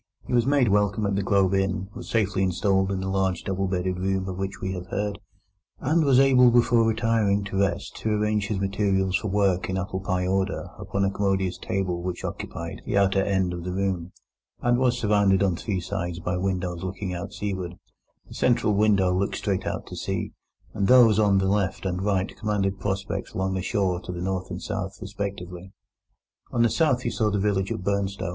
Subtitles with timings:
[0.25, 3.67] He was made welcome at the Globe Inn, was safely installed in the large double
[3.67, 5.19] bedded room of which we have heard,
[5.79, 9.99] and was able before retiring to rest to arrange his materials for work in apple
[9.99, 14.11] pie order upon a commodious table which occupied the outer end of the room,
[14.63, 18.27] and was surrounded on three sides by windows looking out seaward; that is to say,
[18.29, 20.31] the central window looked straight out to sea,
[20.73, 24.49] and those on the left and right commanded prospects along the shore to the north
[24.49, 25.71] and south respectively.
[26.51, 28.29] On the south you saw the village of Burnstow.